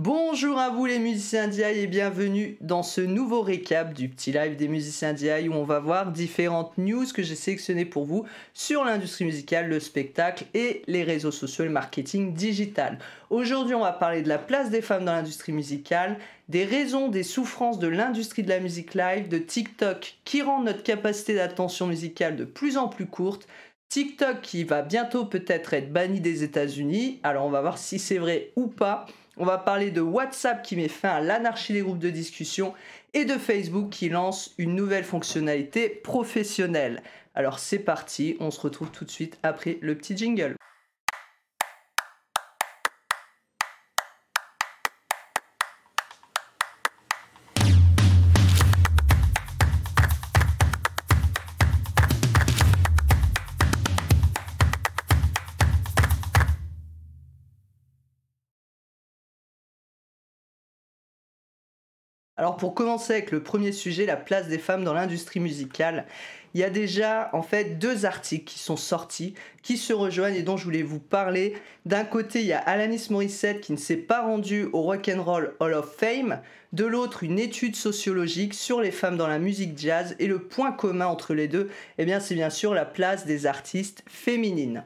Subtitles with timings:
[0.00, 4.54] Bonjour à vous les musiciens d'IA et bienvenue dans ce nouveau récap du petit live
[4.54, 8.24] des musiciens d'IA où on va voir différentes news que j'ai sélectionnées pour vous
[8.54, 13.00] sur l'industrie musicale, le spectacle et les réseaux sociaux et le marketing digital.
[13.28, 16.18] Aujourd'hui on va parler de la place des femmes dans l'industrie musicale,
[16.48, 20.84] des raisons des souffrances de l'industrie de la musique live, de TikTok qui rend notre
[20.84, 23.48] capacité d'attention musicale de plus en plus courte,
[23.88, 28.18] TikTok qui va bientôt peut-être être banni des États-Unis, alors on va voir si c'est
[28.18, 29.06] vrai ou pas.
[29.40, 32.74] On va parler de WhatsApp qui met fin à l'anarchie des groupes de discussion
[33.14, 37.04] et de Facebook qui lance une nouvelle fonctionnalité professionnelle.
[37.36, 40.57] Alors c'est parti, on se retrouve tout de suite après le petit jingle.
[62.38, 66.06] Alors pour commencer avec le premier sujet, la place des femmes dans l'industrie musicale,
[66.54, 70.42] il y a déjà en fait deux articles qui sont sortis, qui se rejoignent et
[70.42, 71.54] dont je voulais vous parler.
[71.84, 75.24] D'un côté, il y a Alanis Morissette qui ne s'est pas rendue au Rock and
[75.24, 76.40] Roll Hall of Fame.
[76.72, 80.14] De l'autre, une étude sociologique sur les femmes dans la musique jazz.
[80.20, 83.46] Et le point commun entre les deux, eh bien, c'est bien sûr la place des
[83.46, 84.84] artistes féminines.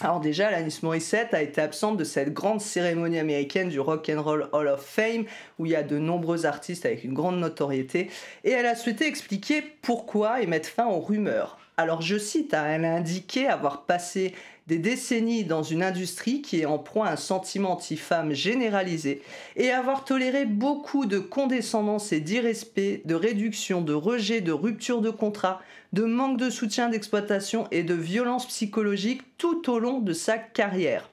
[0.00, 4.22] Alors déjà, Alanis Morissette a été absente de cette grande cérémonie américaine du Rock and
[4.22, 5.24] Roll Hall of Fame,
[5.60, 8.10] où il y a de nombreux artistes avec une grande notoriété,
[8.42, 11.58] et elle a souhaité expliquer pourquoi et mettre fin aux rumeurs.
[11.76, 14.34] Alors je cite, hein, elle a indiqué avoir passé
[14.66, 19.22] des décennies dans une industrie qui est en proie à un sentiment anti-femme généralisé
[19.56, 25.10] et avoir toléré beaucoup de condescendance et d'irrespect, de réduction, de rejet, de rupture de
[25.10, 25.60] contrat,
[25.92, 31.10] de manque de soutien d'exploitation et de violence psychologique tout au long de sa carrière.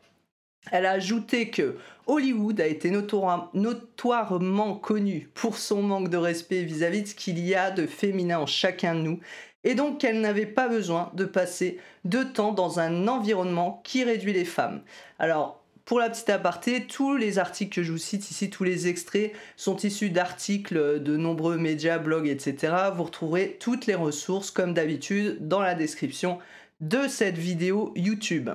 [0.72, 7.00] Elle a ajouté que Hollywood a été notoirement connu pour son manque de respect vis-à-vis
[7.00, 9.20] -vis de ce qu'il y a de féminin en chacun de nous
[9.64, 14.34] et donc qu'elle n'avait pas besoin de passer de temps dans un environnement qui réduit
[14.34, 14.82] les femmes.
[15.20, 18.88] Alors, pour la petite aparté, tous les articles que je vous cite ici, tous les
[18.88, 22.74] extraits sont issus d'articles de nombreux médias, blogs, etc.
[22.96, 26.40] Vous retrouverez toutes les ressources, comme d'habitude, dans la description
[26.80, 28.50] de cette vidéo YouTube.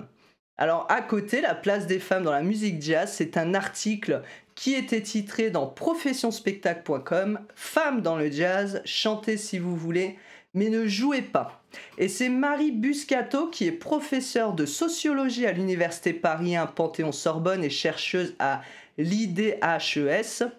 [0.58, 4.22] Alors à côté, la place des femmes dans la musique jazz, c'est un article
[4.54, 10.16] qui était titré dans professionspectacle.com Femmes dans le jazz, chantez si vous voulez,
[10.56, 11.62] mais ne jouez pas.
[11.98, 17.70] Et c'est Marie Buscato, qui est professeure de sociologie à l'Université Paris 1 Panthéon-Sorbonne et
[17.70, 18.62] chercheuse à
[18.98, 20.50] l'IDHES,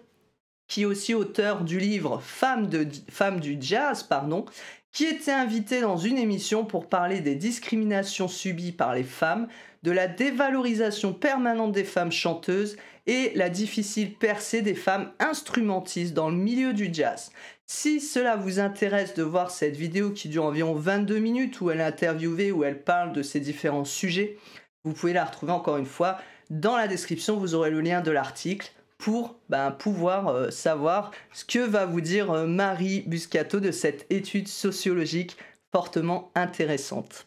[0.68, 4.46] qui est aussi auteur du livre Femmes, du jazz, pardon,
[4.92, 9.48] qui était invitée dans une émission pour parler des discriminations subies par les femmes,
[9.82, 12.76] de la dévalorisation permanente des femmes chanteuses
[13.08, 17.32] et la difficile percée des femmes instrumentistes dans le milieu du jazz.
[17.66, 21.80] Si cela vous intéresse de voir cette vidéo qui dure environ 22 minutes où elle
[21.80, 24.36] est interviewée, où elle parle de ces différents sujets,
[24.84, 26.18] vous pouvez la retrouver encore une fois
[26.50, 31.44] dans la description, vous aurez le lien de l'article pour ben, pouvoir euh, savoir ce
[31.44, 35.36] que va vous dire euh, Marie Buscato de cette étude sociologique
[35.72, 37.26] fortement intéressante.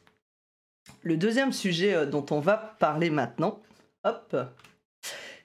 [1.04, 3.60] Le deuxième sujet euh, dont on va parler maintenant,
[4.04, 4.36] hop,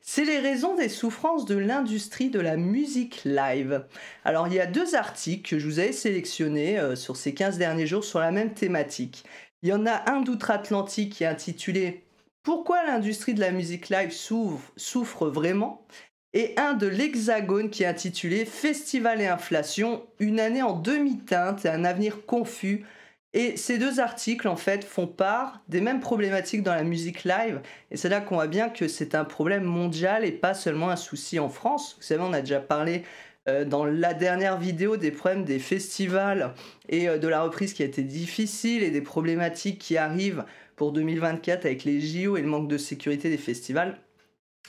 [0.09, 3.85] c'est les raisons des souffrances de l'industrie de la musique live.
[4.25, 7.59] Alors il y a deux articles que je vous ai sélectionnés euh, sur ces 15
[7.59, 9.25] derniers jours sur la même thématique.
[9.63, 12.05] Il y en a un d'outre-Atlantique qui est intitulé
[12.45, 15.85] Pourquoi l'industrie de la musique live souffre, souffre vraiment?
[16.35, 21.69] Et un de l'Hexagone qui est intitulé Festival et inflation, une année en demi-teinte et
[21.69, 22.87] un avenir confus
[23.39, 27.61] et ces deux articles, en fait, font part des mêmes problématiques dans la musique live.
[27.91, 30.97] Et c'est là qu'on voit bien que c'est un problème mondial et pas seulement un
[30.97, 31.97] souci en France.
[31.99, 33.03] Vous savez, on a déjà parlé
[33.47, 36.55] euh, dans la dernière vidéo des problèmes des festivals
[36.89, 40.93] et euh, de la reprise qui a été difficile et des problématiques qui arrivent pour
[40.93, 43.99] 2024 avec les JO et le manque de sécurité des festivals.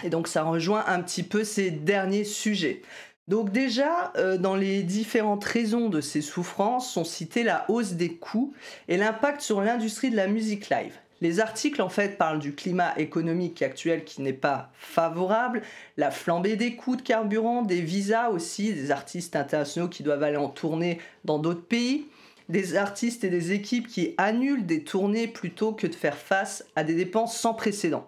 [0.04, 2.82] Et donc ça rejoint un petit peu ces derniers sujets.
[3.28, 8.14] Donc déjà, euh, dans les différentes raisons de ces souffrances sont citées la hausse des
[8.14, 8.54] coûts
[8.88, 10.94] et l'impact sur l'industrie de la musique live.
[11.20, 15.64] Les articles en fait parlent du climat économique actuel qui n'est pas favorable,
[15.98, 20.38] la flambée des coûts de carburant, des visas aussi, des artistes internationaux qui doivent aller
[20.38, 22.06] en tournée dans d'autres pays,
[22.50, 26.84] des artistes et des équipes qui annulent des tournées plutôt que de faire face à
[26.84, 28.08] des dépenses sans précédent.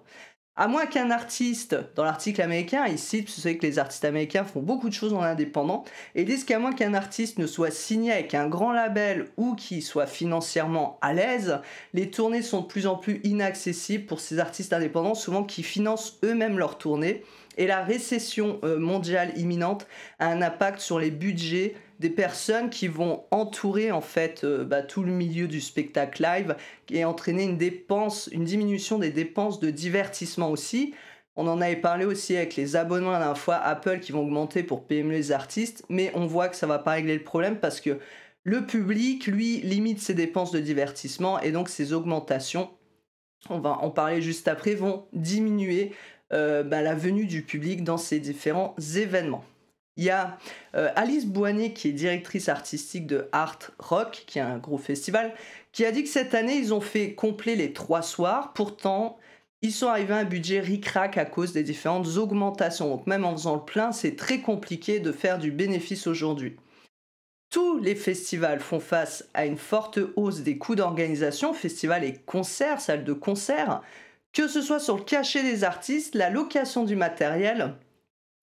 [0.61, 4.43] À moins qu'un artiste, dans l'article américain, il cite, vous savez que les artistes américains
[4.43, 5.85] font beaucoup de choses en indépendant,
[6.15, 9.81] et disent qu'à moins qu'un artiste ne soit signé avec un grand label ou qu'il
[9.81, 11.61] soit financièrement à l'aise,
[11.93, 16.19] les tournées sont de plus en plus inaccessibles pour ces artistes indépendants, souvent qui financent
[16.25, 17.23] eux-mêmes leurs tournées.
[17.57, 19.87] Et la récession euh, mondiale imminente
[20.19, 24.81] a un impact sur les budgets des personnes qui vont entourer en fait euh, bah,
[24.81, 26.55] tout le milieu du spectacle live
[26.89, 30.93] et entraîner une dépense, une diminution des dépenses de divertissement aussi.
[31.35, 34.63] On en avait parlé aussi avec les abonnements à la fois Apple qui vont augmenter
[34.63, 37.81] pour payer les artistes, mais on voit que ça va pas régler le problème parce
[37.81, 37.99] que
[38.43, 42.69] le public, lui, limite ses dépenses de divertissement et donc ses augmentations,
[43.49, 45.93] on va en parler juste après, vont diminuer
[46.33, 49.43] euh, bah, la venue du public dans ces différents événements.
[49.99, 50.37] Il y a
[50.75, 55.33] euh, Alice Boignet, qui est directrice artistique de Art Rock, qui est un gros festival,
[55.73, 58.53] qui a dit que cette année, ils ont fait complet les trois soirs.
[58.53, 59.17] Pourtant,
[59.61, 62.87] ils sont arrivés à un budget ric-rac à cause des différentes augmentations.
[62.87, 66.55] Donc même en faisant le plein, c'est très compliqué de faire du bénéfice aujourd'hui.
[67.51, 72.79] Tous les festivals font face à une forte hausse des coûts d'organisation, festivals et concerts,
[72.79, 73.81] salles de concert,
[74.31, 77.75] que ce soit sur le cachet des artistes, la location du matériel,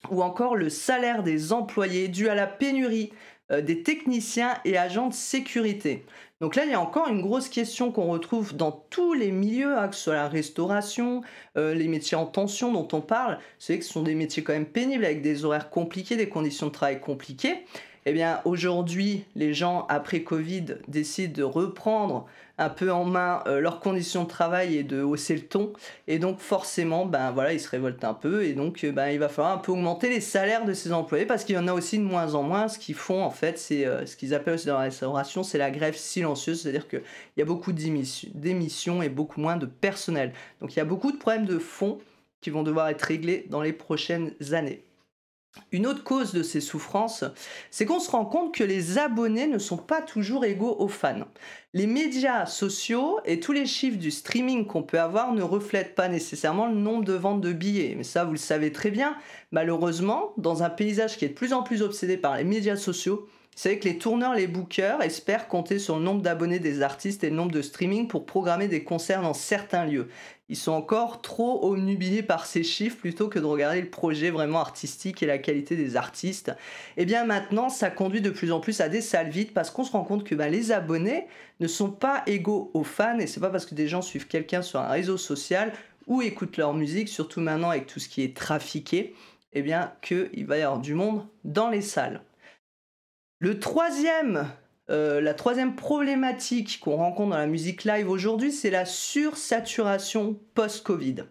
[0.09, 3.11] ou encore le salaire des employés dû à la pénurie
[3.51, 6.05] euh, des techniciens et agents de sécurité.
[6.41, 9.77] Donc là, il y a encore une grosse question qu'on retrouve dans tous les milieux,
[9.77, 11.21] hein, que ce soit la restauration,
[11.57, 13.39] euh, les métiers en tension dont on parle.
[13.57, 16.67] C'est que ce sont des métiers quand même pénibles avec des horaires compliqués, des conditions
[16.67, 17.65] de travail compliquées.
[18.09, 22.25] Eh bien, aujourd'hui, les gens, après Covid, décident de reprendre
[22.57, 25.73] un peu en main euh, leurs conditions de travail et de hausser le ton.
[26.07, 28.45] Et donc, forcément, ben voilà, ils se révoltent un peu.
[28.45, 31.25] Et donc, euh, ben, il va falloir un peu augmenter les salaires de ces employés
[31.25, 32.69] parce qu'il y en a aussi de moins en moins.
[32.69, 35.57] Ce qu'ils font, en fait, c'est euh, ce qu'ils appellent aussi dans la restauration, c'est
[35.57, 36.61] la grève silencieuse.
[36.61, 37.03] C'est-à-dire qu'il
[37.35, 40.31] y a beaucoup d'émissions et beaucoup moins de personnel.
[40.61, 41.97] Donc, il y a beaucoup de problèmes de fond
[42.39, 44.86] qui vont devoir être réglés dans les prochaines années.
[45.71, 47.23] Une autre cause de ces souffrances,
[47.71, 51.27] c'est qu'on se rend compte que les abonnés ne sont pas toujours égaux aux fans.
[51.73, 56.07] Les médias sociaux et tous les chiffres du streaming qu'on peut avoir ne reflètent pas
[56.07, 57.95] nécessairement le nombre de ventes de billets.
[57.97, 59.15] Mais ça, vous le savez très bien.
[59.51, 63.27] Malheureusement, dans un paysage qui est de plus en plus obsédé par les médias sociaux,
[63.57, 67.31] c'est que les tourneurs, les bookers espèrent compter sur le nombre d'abonnés des artistes et
[67.31, 70.09] le nombre de streaming pour programmer des concerts dans certains lieux.
[70.49, 74.61] Ils sont encore trop omnubilés par ces chiffres plutôt que de regarder le projet vraiment
[74.61, 76.49] artistique et la qualité des artistes.
[76.95, 79.69] Et eh bien maintenant, ça conduit de plus en plus à des salles vides parce
[79.69, 81.27] qu'on se rend compte que bah, les abonnés
[81.59, 84.61] ne sont pas égaux aux fans et c'est pas parce que des gens suivent quelqu'un
[84.61, 85.73] sur un réseau social
[86.07, 88.97] ou écoutent leur musique, surtout maintenant avec tout ce qui est trafiqué,
[89.53, 92.21] et eh bien qu'il va y avoir du monde dans les salles.
[93.39, 94.47] Le troisième,
[94.89, 101.25] euh, la troisième problématique qu'on rencontre dans la musique live aujourd'hui, c'est la sursaturation post-Covid.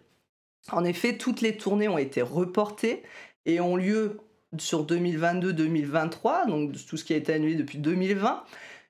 [0.71, 3.03] En effet, toutes les tournées ont été reportées
[3.45, 4.17] et ont lieu
[4.57, 8.43] sur 2022-2023, donc tout ce qui a été annulé depuis 2020.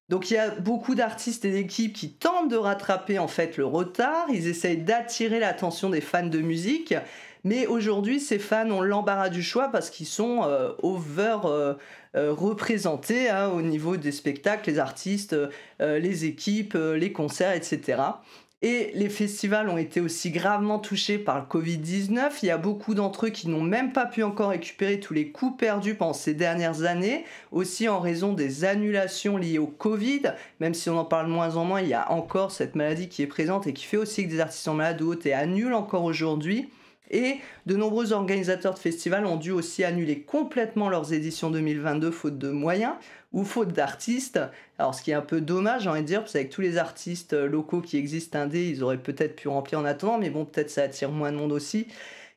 [0.09, 3.65] Donc il y a beaucoup d'artistes et d'équipes qui tentent de rattraper en fait le
[3.65, 6.93] retard, ils essayent d'attirer l'attention des fans de musique
[7.47, 11.75] mais aujourd'hui, ces fans ont l'embarras du choix parce qu'ils sont euh, over euh,
[12.17, 15.33] euh, représentés hein, au niveau des spectacles, les artistes,
[15.79, 18.01] les équipes, les concerts, etc.
[18.61, 22.31] Et les festivals ont été aussi gravement touchés par le Covid-19.
[22.41, 25.31] Il y a beaucoup d'entre eux qui n'ont même pas pu encore récupérer tous les
[25.31, 27.23] coûts perdus pendant ces dernières années,
[27.53, 30.33] aussi en raison des annulations liées au Covid.
[30.59, 33.21] Même si on en parle moins en moins, il y a encore cette maladie qui
[33.21, 35.75] est présente et qui fait aussi que des artistes sont malades ou autres et annulent
[35.75, 36.67] encore aujourd'hui.
[37.09, 42.37] Et de nombreux organisateurs de festivals ont dû aussi annuler complètement leurs éditions 2022 faute
[42.37, 42.93] de moyens
[43.33, 44.39] ou faute d'artistes.
[44.77, 46.77] Alors ce qui est un peu dommage, j'ai envie de dire, parce qu'avec tous les
[46.77, 50.69] artistes locaux qui existent indés, ils auraient peut-être pu remplir en attendant, mais bon, peut-être
[50.69, 51.87] ça attire moins de monde aussi.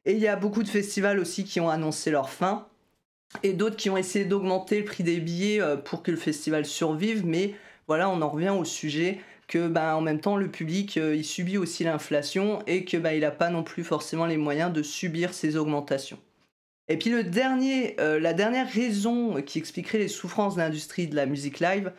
[0.06, 2.66] Et il y a beaucoup de festivals aussi qui ont annoncé leur fin,
[3.42, 6.64] et d'autres qui ont essayé d'augmenter le prix des billets euh, pour que le festival
[6.64, 7.54] survive, mais
[7.86, 9.18] voilà, on en revient au sujet
[9.50, 13.14] que bah, en même temps le public euh, il subit aussi l'inflation et que bah,
[13.14, 16.18] il n'a pas non plus forcément les moyens de subir ces augmentations.
[16.88, 21.16] Et puis le dernier, euh, la dernière raison qui expliquerait les souffrances de l'industrie de
[21.16, 21.92] la musique live,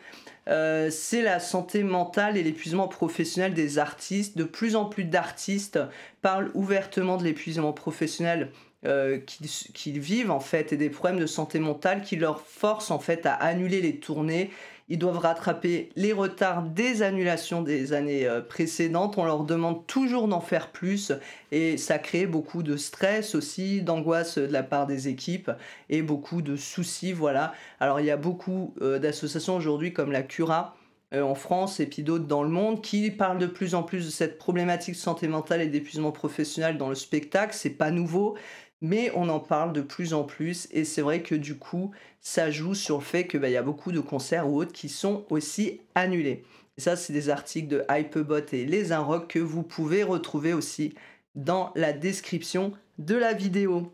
[0.48, 4.36] euh, c'est la santé mentale et l'épuisement professionnel des artistes.
[4.36, 5.78] De plus en plus d'artistes
[6.22, 8.50] parlent ouvertement de l'épuisement professionnel
[8.82, 13.26] qu'ils vivent en fait et des problèmes de santé mentale qui leur forcent en fait
[13.26, 14.50] à annuler les tournées
[14.92, 19.16] ils doivent rattraper les retards des annulations des années euh, précédentes.
[19.16, 21.12] On leur demande toujours d'en faire plus
[21.50, 25.50] et ça crée beaucoup de stress aussi, d'angoisse de la part des équipes
[25.88, 27.14] et beaucoup de soucis.
[27.14, 27.54] Voilà.
[27.80, 30.76] Alors il y a beaucoup euh, d'associations aujourd'hui comme la Cura
[31.14, 34.06] euh, en France et puis d'autres dans le monde qui parlent de plus en plus
[34.06, 37.54] de cette problématique de santé mentale et d'épuisement professionnel dans le spectacle.
[37.54, 38.36] C'est pas nouveau,
[38.82, 42.50] mais on en parle de plus en plus et c'est vrai que du coup ça
[42.50, 45.24] joue sur le fait qu'il bah, y a beaucoup de concerts ou autres qui sont
[45.30, 46.44] aussi annulés.
[46.76, 50.94] ça c'est des articles de Hypebot et Les Inrocks que vous pouvez retrouver aussi
[51.34, 53.90] dans la description de la vidéo.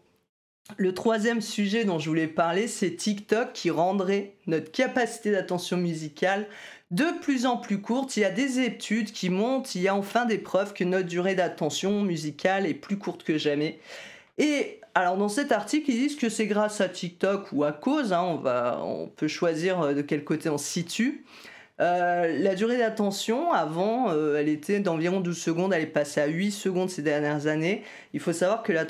[0.77, 6.47] Le troisième sujet dont je voulais parler, c'est TikTok qui rendrait notre capacité d'attention musicale
[6.91, 8.17] de plus en plus courte.
[8.17, 11.09] Il y a des études qui montrent, il y a enfin des preuves que notre
[11.09, 13.79] durée d'attention musicale est plus courte que jamais.
[14.37, 18.13] Et alors dans cet article, ils disent que c'est grâce à TikTok ou à cause,
[18.13, 18.41] hein,
[18.83, 21.25] on, peut choisir euh, de quel côté on situe.
[21.81, 26.27] Euh, la durée d'attention, avant, euh, elle était d'environ 12 secondes, elle est passée à
[26.27, 27.85] 8 secondes ces dernières années.
[28.13, 28.85] Il faut savoir que la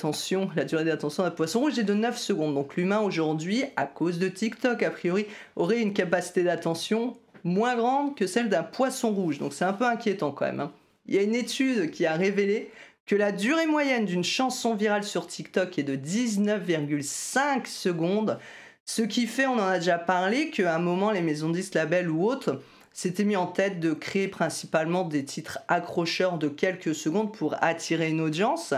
[0.65, 2.55] durée d'attention d'un poisson rouge est de 9 secondes.
[2.55, 5.27] Donc l'humain aujourd'hui, à cause de TikTok, a priori,
[5.57, 9.39] aurait une capacité d'attention moins grande que celle d'un poisson rouge.
[9.39, 10.61] Donc c'est un peu inquiétant quand même.
[10.61, 10.73] Hein.
[11.07, 12.71] Il y a une étude qui a révélé
[13.09, 18.39] que la durée moyenne d'une chanson virale sur TikTok est de 19,5 secondes.
[18.85, 21.75] Ce qui fait, on en a déjà parlé, qu'à un moment, les maisons de disques,
[21.75, 22.61] labels ou autres
[22.93, 28.11] s'étaient mis en tête de créer principalement des titres accrocheurs de quelques secondes pour attirer
[28.11, 28.75] une audience.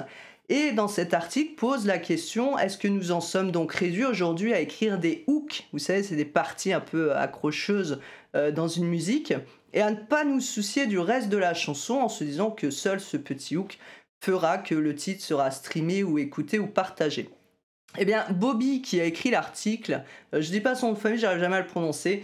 [0.49, 4.53] Et dans cet article pose la question est-ce que nous en sommes donc réduits aujourd'hui
[4.53, 5.67] à écrire des hooks?
[5.73, 8.01] Vous savez, c'est des parties un peu accrocheuses
[8.37, 9.33] euh, dans une musique
[9.73, 12.71] et à ne pas nous soucier du reste de la chanson en se disant que
[12.71, 13.79] seul ce petit hook
[14.21, 17.31] fera que le titre sera streamé ou écouté ou partagé.
[17.99, 20.99] Eh bien, Bobby, qui a écrit l'article, euh, je ne dis pas son nom de
[20.99, 22.23] famille, j'arrive jamais à le prononcer,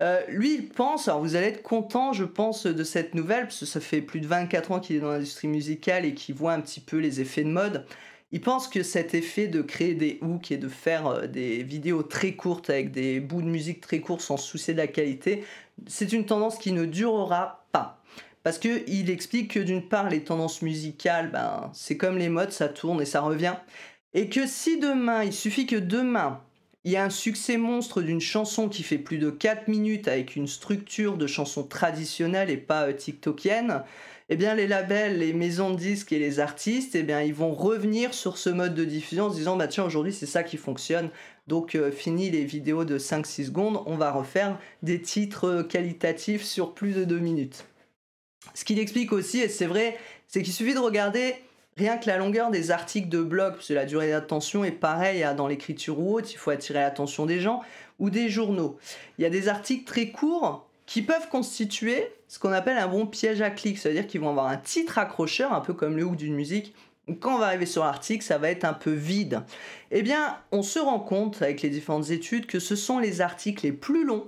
[0.00, 3.60] euh, lui, il pense, alors vous allez être content, je pense, de cette nouvelle, parce
[3.60, 6.52] que ça fait plus de 24 ans qu'il est dans l'industrie musicale et qu'il voit
[6.52, 7.84] un petit peu les effets de mode.
[8.30, 12.02] Il pense que cet effet de créer des hooks et de faire euh, des vidéos
[12.02, 15.44] très courtes avec des bouts de musique très courts sans soucier de la qualité,
[15.86, 17.57] c'est une tendance qui ne durera.
[18.42, 22.68] Parce qu'il explique que d'une part, les tendances musicales, ben, c'est comme les modes, ça
[22.68, 23.56] tourne et ça revient.
[24.14, 26.40] Et que si demain, il suffit que demain,
[26.84, 30.36] il y a un succès monstre d'une chanson qui fait plus de 4 minutes avec
[30.36, 33.82] une structure de chanson traditionnelle et pas euh, TikTokienne,
[34.30, 37.52] eh bien les labels, les maisons de disques et les artistes, eh bien ils vont
[37.52, 40.56] revenir sur ce mode de diffusion en se disant bah tiens aujourd'hui c'est ça qui
[40.56, 41.10] fonctionne.
[41.46, 46.44] Donc euh, fini les vidéos de 5-6 secondes, on va refaire des titres euh, qualitatifs
[46.44, 47.66] sur plus de 2 minutes.
[48.54, 51.34] Ce qu'il explique aussi, et c'est vrai, c'est qu'il suffit de regarder
[51.78, 55.24] Rien que la longueur des articles de blog, parce que la durée d'attention est pareille
[55.36, 57.62] dans l'écriture ou autre, il faut attirer l'attention des gens,
[58.00, 58.76] ou des journaux.
[59.16, 63.06] Il y a des articles très courts qui peuvent constituer ce qu'on appelle un bon
[63.06, 66.16] piège à clic, c'est-à-dire qu'ils vont avoir un titre accrocheur, un peu comme le hook
[66.16, 66.74] d'une musique.
[67.20, 69.42] Quand on va arriver sur l'article, ça va être un peu vide.
[69.92, 73.64] Eh bien, on se rend compte avec les différentes études que ce sont les articles
[73.64, 74.26] les plus longs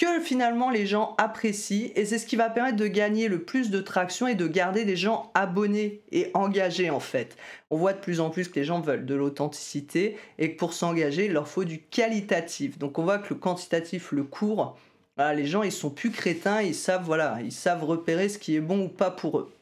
[0.00, 3.68] que finalement les gens apprécient et c'est ce qui va permettre de gagner le plus
[3.68, 7.36] de traction et de garder des gens abonnés et engagés en fait.
[7.68, 10.72] On voit de plus en plus que les gens veulent de l'authenticité et que pour
[10.72, 12.78] s'engager, il leur faut du qualitatif.
[12.78, 14.78] Donc on voit que le quantitatif, le court,
[15.18, 18.60] les gens ils sont plus crétins, ils savent voilà, ils savent repérer ce qui est
[18.60, 19.52] bon ou pas pour eux.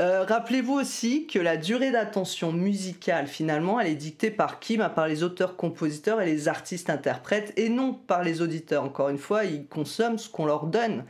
[0.00, 4.78] Euh, rappelez-vous aussi que la durée d'attention musicale, finalement, elle est dictée par qui?
[4.78, 8.82] Bah, Par les auteurs-compositeurs et les artistes-interprètes, et non par les auditeurs.
[8.82, 11.04] Encore une fois, ils consomment ce qu'on leur donne.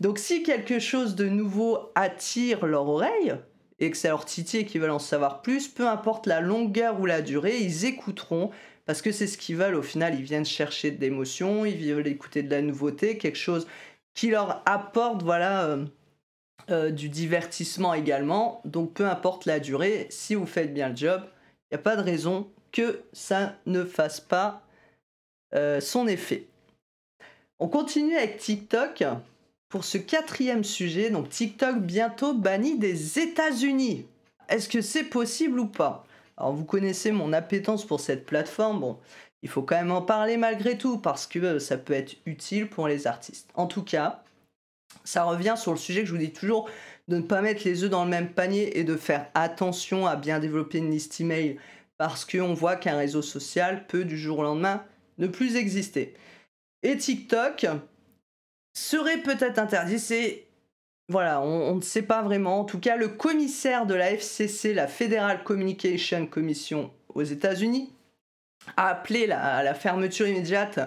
[0.00, 3.34] Donc si quelque chose de nouveau attire leur oreille,
[3.80, 7.00] et que ça leur titille et qu'ils veulent en savoir plus, peu importe la longueur
[7.00, 8.50] ou la durée, ils écouteront
[8.84, 9.74] parce que c'est ce qu'ils veulent.
[9.74, 13.66] Au final, ils viennent chercher de l'émotion, ils veulent écouter de la nouveauté, quelque chose
[14.12, 15.64] qui leur apporte, voilà...
[15.64, 15.86] Euh,
[16.70, 18.60] euh, du divertissement également.
[18.64, 21.22] Donc peu importe la durée, si vous faites bien le job,
[21.70, 24.62] il n'y a pas de raison que ça ne fasse pas
[25.54, 26.46] euh, son effet.
[27.58, 29.04] On continue avec TikTok
[29.68, 31.10] pour ce quatrième sujet.
[31.10, 34.06] Donc TikTok bientôt banni des États-Unis.
[34.48, 36.06] Est-ce que c'est possible ou pas?
[36.36, 38.80] Alors vous connaissez mon appétence pour cette plateforme.
[38.80, 38.98] Bon,
[39.42, 42.68] il faut quand même en parler malgré tout parce que euh, ça peut être utile
[42.68, 43.50] pour les artistes.
[43.54, 44.23] En tout cas,
[45.04, 46.68] ça revient sur le sujet que je vous dis toujours
[47.08, 50.16] de ne pas mettre les œufs dans le même panier et de faire attention à
[50.16, 51.58] bien développer une liste email
[51.98, 54.84] parce qu'on voit qu'un réseau social peut du jour au lendemain
[55.18, 56.14] ne plus exister.
[56.82, 57.66] Et TikTok
[58.76, 60.46] serait peut-être interdit, c'est
[61.10, 62.60] voilà, on, ne sait pas vraiment.
[62.60, 67.92] En tout cas, le commissaire de la FCC, la Federal Communication Commission aux États-Unis,
[68.78, 70.80] a appelé à la fermeture immédiate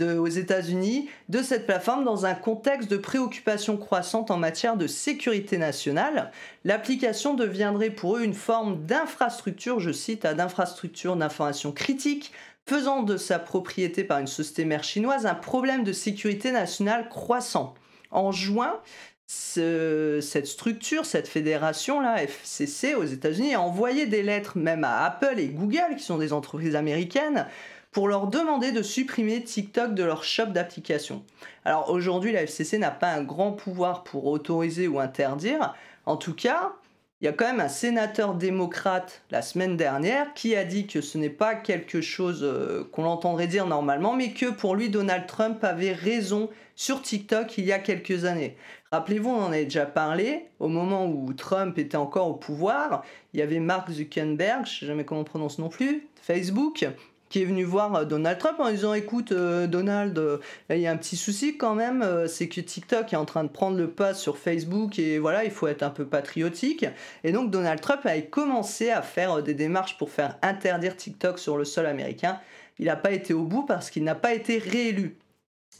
[0.00, 5.58] aux États-Unis de cette plateforme dans un contexte de préoccupation croissante en matière de sécurité
[5.58, 6.30] nationale.
[6.64, 12.32] L'application deviendrait pour eux une forme d'infrastructure, je cite, d'infrastructure d'information critique,
[12.66, 17.74] faisant de sa propriété par une société mère chinoise un problème de sécurité nationale croissant.
[18.10, 18.80] En juin,
[19.26, 25.38] cette structure, cette fédération là, FCC aux États-Unis, a envoyé des lettres même à Apple
[25.38, 27.46] et Google, qui sont des entreprises américaines,
[27.92, 31.22] pour leur demander de supprimer TikTok de leur shop d'applications.
[31.64, 35.74] Alors aujourd'hui, la FCC n'a pas un grand pouvoir pour autoriser ou interdire.
[36.06, 36.72] En tout cas,
[37.20, 41.00] il y a quand même un sénateur démocrate la semaine dernière qui a dit que
[41.00, 45.26] ce n'est pas quelque chose euh, qu'on entendrait dire normalement, mais que pour lui, Donald
[45.28, 48.56] Trump avait raison sur TikTok il y a quelques années.
[48.90, 53.38] Rappelez-vous, on en avait déjà parlé, au moment où Trump était encore au pouvoir, il
[53.38, 56.84] y avait Mark Zuckerberg, je ne sais jamais comment on prononce non plus, Facebook,
[57.32, 60.86] qui est venu voir euh, Donald Trump en disant écoute euh, Donald, euh, il y
[60.86, 63.88] a un petit souci quand même, c'est que TikTok est en train de prendre le
[63.88, 66.84] pas sur Facebook et voilà, il faut être un peu patriotique.
[67.24, 71.56] Et donc Donald Trump a commencé à faire des démarches pour faire interdire TikTok sur
[71.56, 72.38] le sol américain.
[72.78, 75.16] Il n'a pas été au bout parce qu'il n'a pas été réélu.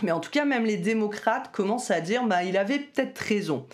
[0.03, 3.67] Mais en tout cas, même les démocrates commencent à dire bah il avait peut-être raison.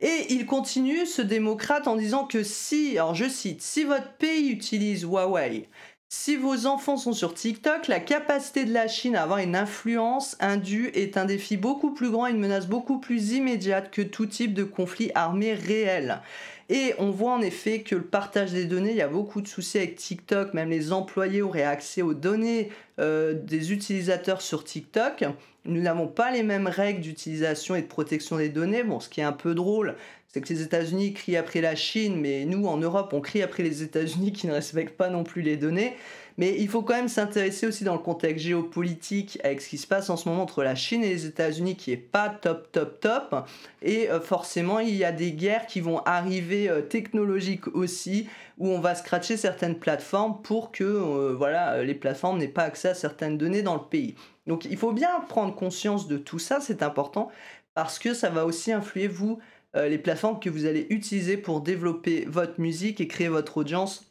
[0.00, 4.50] Et il continue, ce démocrate, en disant que si, alors je cite, si votre pays
[4.50, 5.68] utilise Huawei,
[6.08, 10.36] si vos enfants sont sur TikTok, la capacité de la Chine à avoir une influence
[10.38, 14.54] indue est un défi beaucoup plus grand, une menace beaucoup plus immédiate que tout type
[14.54, 16.20] de conflit armé réel.
[16.68, 19.48] Et on voit en effet que le partage des données, il y a beaucoup de
[19.48, 22.70] soucis avec TikTok, même les employés auraient accès aux données
[23.00, 25.24] euh, des utilisateurs sur TikTok.
[25.64, 28.84] Nous n'avons pas les mêmes règles d'utilisation et de protection des données.
[28.84, 29.96] Bon, ce qui est un peu drôle,
[30.36, 33.62] c'est que les États-Unis crient après la Chine, mais nous, en Europe, on crie après
[33.62, 35.94] les États-Unis qui ne respectent pas non plus les données.
[36.36, 39.86] Mais il faut quand même s'intéresser aussi dans le contexte géopolitique avec ce qui se
[39.86, 43.00] passe en ce moment entre la Chine et les États-Unis qui est pas top top
[43.00, 43.48] top.
[43.80, 48.28] Et euh, forcément, il y a des guerres qui vont arriver euh, technologiques aussi
[48.58, 52.88] où on va scratcher certaines plateformes pour que euh, voilà, les plateformes n'aient pas accès
[52.88, 54.16] à certaines données dans le pays.
[54.46, 57.30] Donc il faut bien prendre conscience de tout ça, c'est important
[57.72, 59.38] parce que ça va aussi influer vous
[59.76, 64.06] les plateformes que vous allez utiliser pour développer votre musique et créer votre audience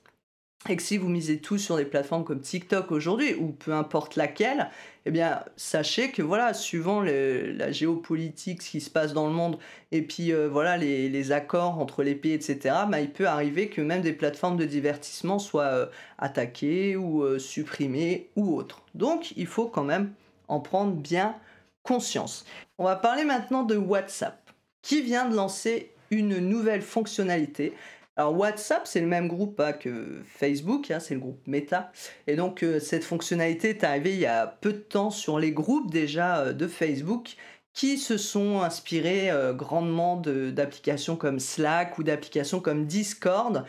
[0.68, 4.16] et que si vous misez tout sur des plateformes comme TikTok aujourd'hui, ou peu importe
[4.16, 4.70] laquelle,
[5.06, 9.60] eh bien, sachez que voilà, suivant la géopolitique, ce qui se passe dans le monde,
[9.92, 13.82] et puis euh, voilà, les, accords entre les pays, etc., bah, il peut arriver que
[13.82, 15.86] même des plateformes de divertissement soient euh,
[16.18, 18.82] attaquées ou euh, supprimées ou autres.
[18.96, 20.14] Donc, il faut quand même
[20.48, 21.36] en prendre bien
[21.84, 22.46] conscience.
[22.80, 24.45] On va parler maintenant de WhatsApp,
[24.86, 27.74] qui vient de lancer une nouvelle fonctionnalité
[28.18, 31.92] alors WhatsApp, c'est le même groupe hein, que Facebook, hein, c'est le groupe Meta.
[32.28, 35.52] Et donc euh, cette fonctionnalité est arrivée il y a peu de temps sur les
[35.52, 37.36] groupes déjà euh, de Facebook
[37.74, 43.66] qui se sont inspirés euh, grandement d'applications comme Slack ou d'applications comme Discord,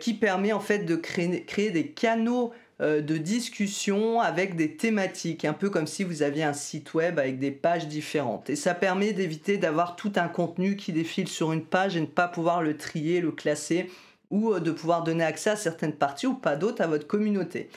[0.00, 5.46] qui permet en fait de créer, créer des canaux euh, de discussion avec des thématiques,
[5.46, 8.50] un peu comme si vous aviez un site web avec des pages différentes.
[8.50, 12.06] Et ça permet d'éviter d'avoir tout un contenu qui défile sur une page et ne
[12.06, 13.90] pas pouvoir le trier, le classer,
[14.30, 17.60] ou euh, de pouvoir donner accès à certaines parties ou pas d'autres à votre communauté.
[17.60, 17.68] Et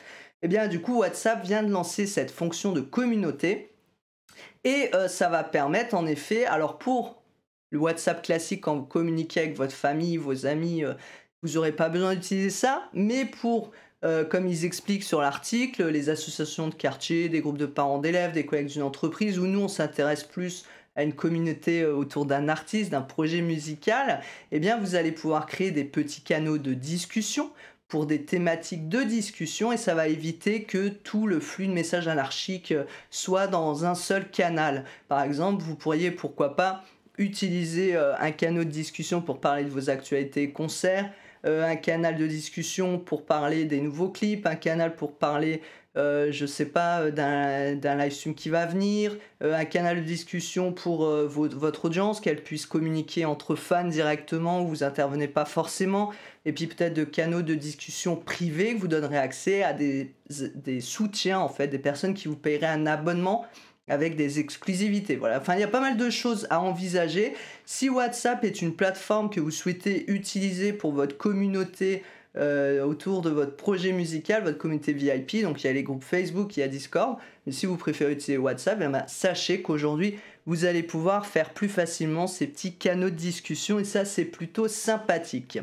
[0.43, 3.71] eh bien du coup, WhatsApp vient de lancer cette fonction de communauté.
[4.65, 7.23] Et euh, ça va permettre en effet, alors pour
[7.71, 10.83] le WhatsApp classique, quand vous communiquez avec votre famille, vos amis,
[11.41, 13.71] vous n'aurez pas besoin d'utiliser ça, mais pour
[14.05, 18.31] euh, comme ils expliquent sur l'article, les associations de quartier, des groupes de parents d'élèves,
[18.31, 22.47] des collègues d'une entreprise, où nous on s'intéresse plus à une communauté euh, autour d'un
[22.47, 24.21] artiste, d'un projet musical,
[24.53, 27.51] eh bien vous allez pouvoir créer des petits canaux de discussion
[27.89, 32.07] pour des thématiques de discussion et ça va éviter que tout le flux de messages
[32.07, 34.85] anarchiques euh, soit dans un seul canal.
[35.09, 36.85] Par exemple, vous pourriez pourquoi pas
[37.17, 41.11] utiliser un canal de discussion pour parler de vos actualités concerts,
[41.43, 45.61] un canal de discussion pour parler des nouveaux clips, un canal pour parler,
[45.97, 50.73] euh, je sais pas, euh, d'un live stream qui va venir, un canal de discussion
[50.73, 56.11] pour votre audience, qu'elle puisse communiquer entre fans directement où vous intervenez pas forcément,
[56.45, 60.13] et puis peut-être de canaux de discussion privés que vous donnerez accès à des,
[60.55, 63.45] des soutiens en fait, des personnes qui vous paieraient un abonnement
[63.89, 65.15] avec des exclusivités.
[65.15, 65.39] Voilà.
[65.39, 67.33] Enfin, il y a pas mal de choses à envisager.
[67.65, 72.03] Si WhatsApp est une plateforme que vous souhaitez utiliser pour votre communauté
[72.37, 76.03] euh, autour de votre projet musical, votre communauté VIP, donc il y a les groupes
[76.03, 80.19] Facebook, il y a Discord, mais si vous préférez utiliser WhatsApp, eh ben, sachez qu'aujourd'hui,
[80.45, 84.67] vous allez pouvoir faire plus facilement ces petits canaux de discussion et ça, c'est plutôt
[84.67, 85.59] sympathique.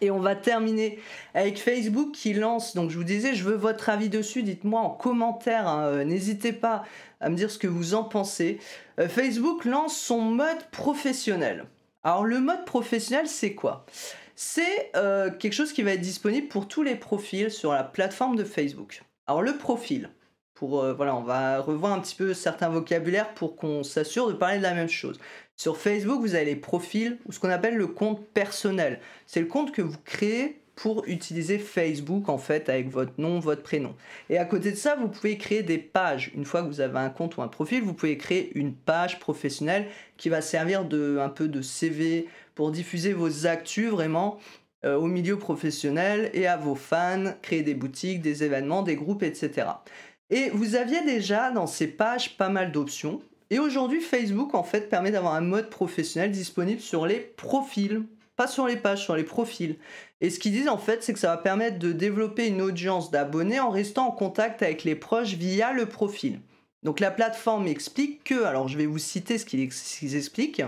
[0.00, 0.98] Et on va terminer
[1.34, 4.90] avec Facebook qui lance, donc je vous disais, je veux votre avis dessus, dites-moi en
[4.90, 6.84] commentaire, hein, euh, n'hésitez pas
[7.20, 8.58] à me dire ce que vous en pensez.
[8.98, 11.66] Euh, Facebook lance son mode professionnel.
[12.02, 13.86] Alors le mode professionnel, c'est quoi?
[14.34, 18.36] C'est euh, quelque chose qui va être disponible pour tous les profils sur la plateforme
[18.36, 19.02] de Facebook.
[19.26, 20.10] Alors le profil,
[20.56, 24.58] pour voilà, on va revoir un petit peu certains vocabulaires pour qu'on s'assure de parler
[24.58, 25.18] de la même chose.
[25.54, 29.00] Sur Facebook, vous avez les profils ou ce qu'on appelle le compte personnel.
[29.26, 33.62] C'est le compte que vous créez pour utiliser Facebook en fait avec votre nom, votre
[33.62, 33.94] prénom.
[34.28, 36.30] Et à côté de ça, vous pouvez créer des pages.
[36.34, 39.18] Une fois que vous avez un compte ou un profil, vous pouvez créer une page
[39.18, 39.86] professionnelle
[40.18, 44.38] qui va servir de un peu de CV pour diffuser vos actus vraiment
[44.84, 49.22] euh, au milieu professionnel et à vos fans, créer des boutiques, des événements, des groupes,
[49.22, 49.68] etc.
[50.30, 53.20] Et vous aviez déjà dans ces pages pas mal d'options.
[53.50, 58.02] Et aujourd'hui, Facebook en fait permet d'avoir un mode professionnel disponible sur les profils,
[58.34, 59.76] pas sur les pages, sur les profils.
[60.20, 63.10] Et ce qu'ils disent en fait, c'est que ça va permettre de développer une audience
[63.10, 66.40] d'abonnés en restant en contact avec les proches via le profil.
[66.82, 70.62] Donc la plateforme explique que, alors je vais vous citer ce qu'ils expliquent,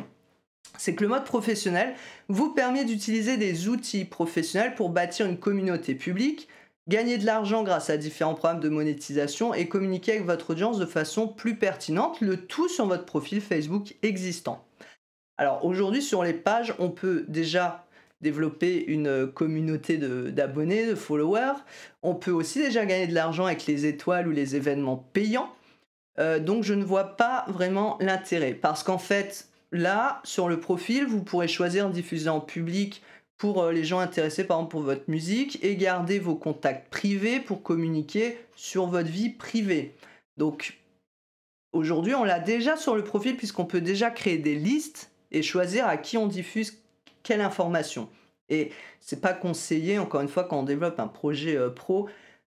[0.77, 1.94] c'est que le mode professionnel
[2.29, 6.49] vous permet d'utiliser des outils professionnels pour bâtir une communauté publique,
[6.88, 10.87] gagner de l'argent grâce à différents programmes de monétisation et communiquer avec votre audience de
[10.87, 14.64] façon plus pertinente, le tout sur votre profil Facebook existant.
[15.37, 17.85] Alors aujourd'hui sur les pages, on peut déjà
[18.20, 21.55] développer une communauté d'abonnés, de, followers.
[22.03, 25.53] On peut aussi déjà gagner de l'argent avec les étoiles ou les événements payants.
[26.18, 31.07] Euh, donc je ne vois pas vraiment l'intérêt parce qu'en fait là sur le profil
[31.07, 33.03] vous pourrez choisir de diffuser en public
[33.38, 37.40] pour euh, les gens intéressés par exemple pour votre musique et garder vos contacts privés
[37.40, 39.94] pour communiquer sur votre vie privée.
[40.37, 40.79] Donc
[41.72, 45.87] aujourd'hui on l'a déjà sur le profil puisqu'on peut déjà créer des listes et choisir
[45.87, 46.83] à qui on diffuse
[47.22, 48.09] quelle information.
[48.48, 52.09] Et c'est pas conseillé, encore une fois, quand on développe un projet euh, pro,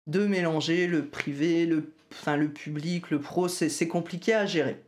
[0.06, 4.82] de mélanger le privé, le, enfin, le public, le pro, c'est compliqué à gérer.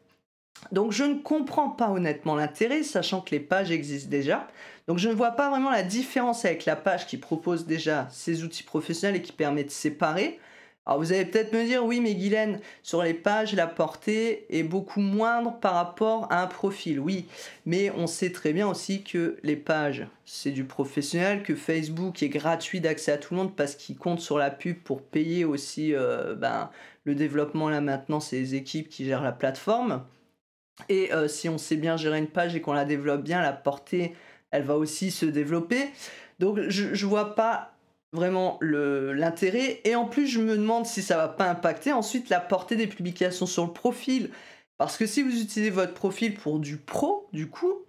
[0.73, 4.49] Donc je ne comprends pas honnêtement l'intérêt, sachant que les pages existent déjà.
[4.87, 8.45] Donc je ne vois pas vraiment la différence avec la page qui propose déjà ces
[8.45, 10.39] outils professionnels et qui permet de séparer.
[10.87, 14.63] Alors vous allez peut-être me dire, oui mais Guylaine, sur les pages, la portée est
[14.63, 17.01] beaucoup moindre par rapport à un profil.
[17.01, 17.27] Oui,
[17.65, 22.29] mais on sait très bien aussi que les pages, c'est du professionnel, que Facebook est
[22.29, 25.93] gratuit d'accès à tout le monde parce qu'il compte sur la pub pour payer aussi
[25.93, 26.71] euh, ben,
[27.03, 30.05] le développement, la maintenance et les équipes qui gèrent la plateforme.
[30.89, 33.53] Et euh, si on sait bien gérer une page et qu'on la développe bien, la
[33.53, 34.15] portée,
[34.57, 35.91] elle va aussi se développer.
[36.39, 37.77] Donc je ne vois pas
[38.13, 39.81] vraiment l'intérêt.
[39.85, 42.87] Et en plus, je me demande si ça va pas impacter ensuite la portée des
[42.87, 44.31] publications sur le profil.
[44.79, 47.85] Parce que si vous utilisez votre profil pour du pro, du coup,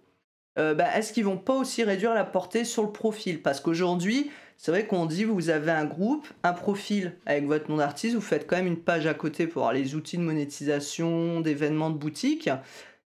[0.57, 3.41] euh, bah, est-ce qu'ils vont pas aussi réduire la portée sur le profil?
[3.41, 7.77] Parce qu'aujourd'hui, c'est vrai qu'on dit vous avez un groupe, un profil avec votre nom
[7.77, 11.41] d'artiste, vous faites quand même une page à côté pour avoir les outils de monétisation,
[11.41, 12.49] d'événements de boutique.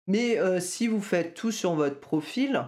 [0.08, 2.66] Mais euh, si vous faites tout sur votre profil,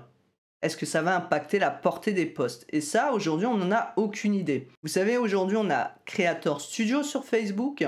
[0.63, 3.93] est-ce que ça va impacter la portée des posts Et ça, aujourd'hui, on n'en a
[3.97, 4.69] aucune idée.
[4.81, 7.85] Vous savez, aujourd'hui, on a Creator Studio sur Facebook,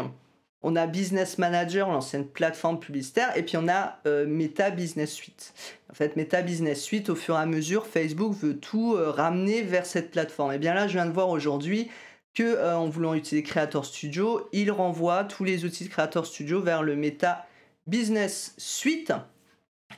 [0.62, 5.54] on a Business Manager, l'ancienne plateforme publicitaire, et puis on a euh, Meta Business Suite.
[5.90, 9.62] En fait, Meta Business Suite, au fur et à mesure, Facebook veut tout euh, ramener
[9.62, 10.52] vers cette plateforme.
[10.52, 11.90] Et bien là, je viens de voir aujourd'hui
[12.34, 16.62] que euh, en voulant utiliser Creator Studio, il renvoie tous les outils de Creator Studio
[16.62, 17.46] vers le Meta
[17.88, 19.14] Business Suite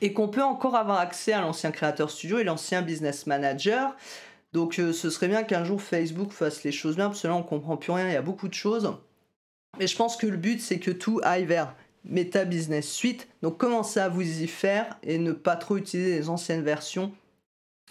[0.00, 3.94] et qu'on peut encore avoir accès à l'ancien Creator Studio et l'ancien Business Manager.
[4.52, 7.34] Donc euh, ce serait bien qu'un jour Facebook fasse les choses bien, parce que là
[7.34, 8.94] on comprend plus rien, il y a beaucoup de choses.
[9.78, 13.28] Mais je pense que le but c'est que tout aille vers Meta Business Suite.
[13.42, 17.12] Donc commencez à vous y faire et ne pas trop utiliser les anciennes versions.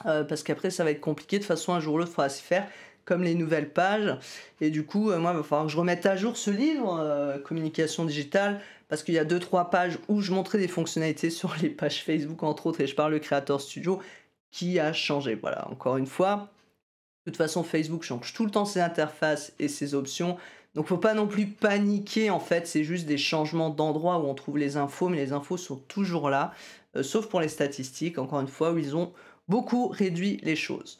[0.05, 2.15] Euh, parce qu'après ça va être compliqué, de toute façon un jour ou l'autre il
[2.15, 2.67] faudra s'y faire
[3.07, 4.15] comme les nouvelles pages.
[4.61, 7.41] Et du coup, euh, moi, il va falloir que je remette à jour ce livre,
[7.43, 11.55] Communication digitale, parce qu'il y a deux trois pages où je montrais des fonctionnalités sur
[11.61, 13.99] les pages Facebook entre autres et je parle de Creator Studio
[14.51, 15.35] qui a changé.
[15.35, 16.49] Voilà, encore une fois,
[17.25, 20.37] de toute façon Facebook change tout le temps ses interfaces et ses options.
[20.75, 24.35] Donc faut pas non plus paniquer en fait, c'est juste des changements d'endroit où on
[24.35, 26.53] trouve les infos, mais les infos sont toujours là,
[26.95, 29.11] euh, sauf pour les statistiques, encore une fois, où ils ont
[29.47, 30.99] beaucoup réduit les choses.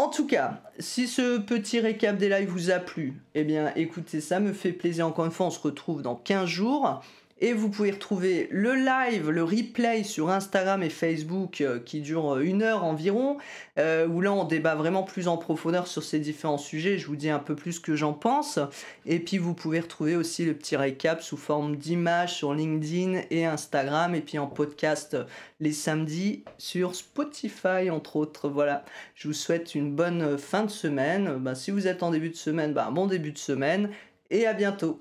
[0.00, 4.22] En tout cas, si ce petit récap des lives vous a plu, eh bien écoutez,
[4.22, 5.06] ça me fait plaisir.
[5.06, 7.02] Encore une fois, on se retrouve dans 15 jours.
[7.42, 12.34] Et vous pouvez retrouver le live, le replay sur Instagram et Facebook euh, qui dure
[12.34, 13.38] euh, une heure environ,
[13.78, 16.98] euh, où là on débat vraiment plus en profondeur sur ces différents sujets.
[16.98, 18.58] Je vous dis un peu plus que j'en pense.
[19.06, 23.46] Et puis vous pouvez retrouver aussi le petit récap sous forme d'images sur LinkedIn et
[23.46, 25.16] Instagram, et puis en podcast
[25.60, 28.50] les samedis sur Spotify entre autres.
[28.50, 31.38] Voilà, je vous souhaite une bonne fin de semaine.
[31.38, 33.88] Bah, si vous êtes en début de semaine, bah, bon début de semaine
[34.30, 35.00] et à bientôt.